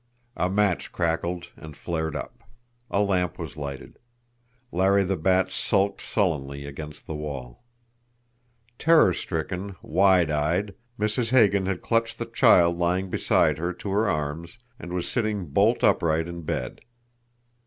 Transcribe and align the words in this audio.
A 0.35 0.49
match 0.49 0.91
crackled 0.91 1.49
and 1.55 1.77
flared 1.77 2.15
up. 2.15 2.43
A 2.89 3.01
lamp 3.01 3.37
was 3.37 3.55
lighted. 3.55 3.99
Larry 4.71 5.03
the 5.03 5.15
Bat 5.15 5.51
sulked 5.51 6.01
sullenly 6.01 6.65
against 6.65 7.05
the 7.05 7.13
wall. 7.13 7.63
Terror 8.79 9.13
stricken, 9.13 9.75
wide 9.83 10.31
eyed, 10.31 10.73
Mrs. 10.99 11.29
Hagan 11.29 11.67
had 11.67 11.83
clutched 11.83 12.17
the 12.17 12.25
child 12.25 12.79
lying 12.79 13.11
beside 13.11 13.59
her 13.59 13.71
to 13.73 13.91
her 13.91 14.09
arms, 14.09 14.57
and 14.79 14.91
was 14.91 15.07
sitting 15.07 15.45
bolt 15.45 15.83
upright 15.83 16.27
in 16.27 16.41
bed. 16.41 16.81